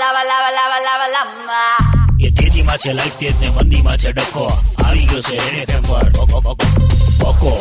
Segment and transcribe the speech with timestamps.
[0.00, 1.62] lava, લાવા લાવા લાવા lava.
[2.24, 4.44] એ તેજીમાં છે લાઈફ તેજ ને મંદીમાં છે ડખો.
[4.84, 6.06] આવી ગયો છે રેડ એફએમ પર?
[7.20, 7.52] બકો,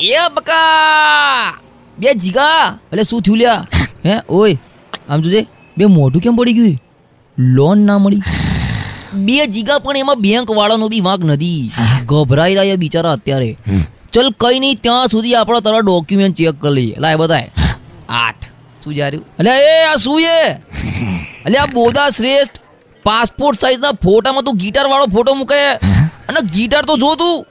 [0.00, 1.54] એ બકા
[1.98, 2.64] બે જીગા.
[2.90, 3.66] એટલે શું થયું લ્યા?
[4.06, 4.56] હે ઓય
[5.08, 5.40] આમ જોજે
[5.78, 6.76] બે મોઢું કેમ પડી ગયું?
[7.38, 8.22] લોન ના મળી.
[9.26, 11.72] બે જીગા પણ એમાં બેંક વાળાનો બી વાંક નથી.
[12.06, 13.50] ગભરાઈ રહ્યા બિચારા અત્યારે.
[14.12, 16.94] ચલ કઈ નહીં ત્યાં સુધી આપણો તારા ડોક્યુમેન્ટ ચેક કરી લઈએ.
[16.98, 17.48] લાય બતાય
[18.08, 18.44] આઠ.
[18.84, 20.40] શું જાર્યું એટલે એ આ શું એ?
[21.46, 22.56] એટલે આ બોધા શ્રેષ્ઠ
[23.04, 25.72] પાસપોર્ટ સાઈઝના ફોટામાં તું ગિટાર વાળો ફોટો મૂકે
[26.28, 27.46] અને ગિટાર તો જો તું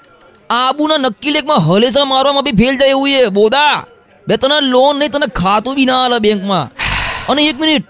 [0.50, 3.86] આબુના નક્કી લેકમાં હલેસા મારવામાં બી ફેલ જાય એવું એ બોધા
[4.28, 6.72] બે તને લોન નહીં તને ખાતું બી ના હાલે બેંકમાં.
[7.30, 7.86] અને એક મિનિટ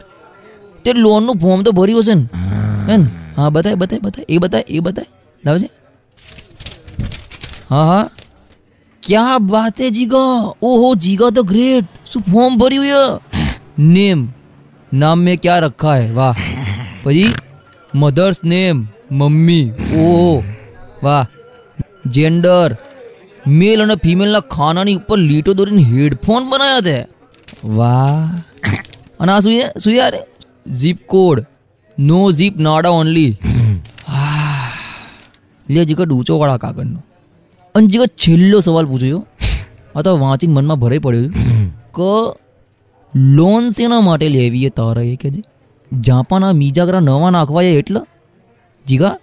[0.85, 2.25] તે લોનનું ફોર્મ તો ભર્યું હશે ને.
[2.91, 2.97] હે.
[2.97, 3.07] ને?
[3.37, 5.05] હા બતાય બતાય બતાય એ બતાય એ બતાય.
[5.45, 5.69] લાવજે.
[7.69, 8.09] હા હા.
[9.03, 10.53] ક્યાં બાત હે જીગા?
[10.61, 14.38] ઓહો જીગા તો ગ્રેટ શું ફોર્મ ભર્યું है
[14.93, 16.11] નામ મેં ક્યાં રખા હે?
[16.11, 16.35] વાહ.
[17.03, 17.33] પછી
[17.95, 19.71] મધર્સ નેમ મમ્મી.
[19.95, 20.43] ઓ
[21.03, 21.25] વાહ.
[22.05, 22.77] જેન્ડર
[23.47, 27.07] મેલ અને ફિમેલના ખાનાની ઉપર લીટો દોરીને હેડફોન બનાવ્યા છે.
[27.63, 28.41] વાહ.
[29.19, 30.13] અને આ શું શું યાર?
[30.71, 31.45] ઝીપ કોડ
[31.99, 33.37] નો ઝીપ નાડા ઓનલી
[35.69, 37.03] લે જીકો ડૂચો વાળા કાગળનો.
[37.75, 39.25] અને જીકો છેલ્લો સવાલ પૂછ્યો
[39.95, 41.29] આ તો વાંચીને મનમાં ભરાઈ પડ્યો
[41.97, 42.09] કે
[43.15, 45.31] લોન શેના માટે લેવી એ તારે એ કે
[45.99, 47.99] જાપાના મીજાગરા નવા નાખવા છે એટલે?
[48.87, 49.17] જીગા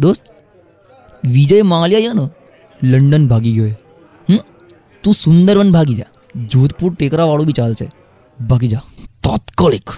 [0.00, 0.22] દોસ્ત
[1.24, 2.28] વિજય માલ્યા છે ને
[2.82, 3.66] લંડન ભાગી ગયો.
[4.30, 4.36] હમ?
[5.02, 6.04] તું સુંદરવન ભાગી જા.
[6.46, 7.90] જોધપુર ટેકરાવાળું બી ચાલશે.
[8.46, 8.82] ભાગી જા.
[9.24, 9.90] તાત્કાલિક.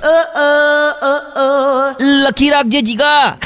[2.00, 3.38] લખી રાખજે જીગા.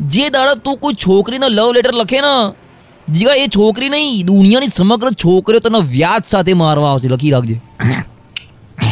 [0.00, 2.54] જે દાડા તું કોઈ છોકરીનો લવ લેટર લખે ને
[3.12, 7.08] જીગા એ છોકરી નહીં દુનિયાની સમગ્ર છોકરીઓ તને વ્યાજ સાથે મારવા આવશે.
[7.08, 7.60] લખી રાખજે.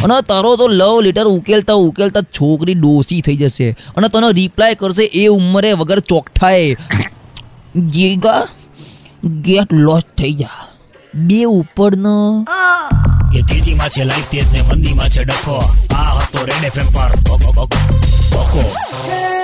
[0.05, 3.77] અને તારો તો લવ લેટર ઉકેલતા ઉકેલતા છોકરી ડોસી થઈ જશે.
[3.97, 6.77] અને તને રિપ્લાય કરશે એ ઉંમરે વગર ચોકઠાએ.
[7.77, 8.48] જીગા
[9.25, 10.69] ગેટ લોસ્ટ થઈ જા.
[11.14, 12.46] બે ઉપરનો.
[13.35, 15.57] એ તેજીમાં છે લાઈફ તેજ ને મંદીમાં છે ડખો.
[15.95, 17.33] આ હતો રેડ એફએમ પર.
[17.33, 19.42] ઓકો ઓકો બકો